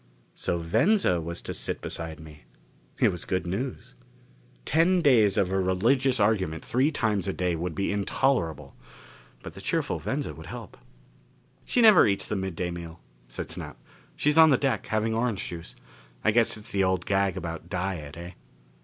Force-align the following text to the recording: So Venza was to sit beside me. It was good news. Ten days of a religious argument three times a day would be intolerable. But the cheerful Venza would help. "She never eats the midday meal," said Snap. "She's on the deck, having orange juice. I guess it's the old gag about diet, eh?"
So 0.33 0.57
Venza 0.57 1.21
was 1.21 1.43
to 1.43 1.53
sit 1.53 1.79
beside 1.79 2.19
me. 2.19 2.45
It 2.97 3.11
was 3.11 3.23
good 3.23 3.45
news. 3.45 3.93
Ten 4.65 4.99
days 4.99 5.37
of 5.37 5.51
a 5.51 5.59
religious 5.59 6.19
argument 6.19 6.65
three 6.65 6.91
times 6.91 7.27
a 7.27 7.33
day 7.33 7.55
would 7.55 7.75
be 7.75 7.91
intolerable. 7.91 8.75
But 9.43 9.53
the 9.53 9.61
cheerful 9.61 9.99
Venza 9.99 10.33
would 10.33 10.47
help. 10.47 10.75
"She 11.65 11.81
never 11.83 12.07
eats 12.07 12.25
the 12.25 12.35
midday 12.35 12.71
meal," 12.71 12.99
said 13.27 13.51
Snap. 13.51 13.77
"She's 14.15 14.39
on 14.39 14.49
the 14.49 14.57
deck, 14.57 14.87
having 14.87 15.13
orange 15.13 15.47
juice. 15.47 15.75
I 16.23 16.31
guess 16.31 16.57
it's 16.57 16.71
the 16.71 16.83
old 16.83 17.05
gag 17.05 17.37
about 17.37 17.69
diet, 17.69 18.17
eh?" 18.17 18.31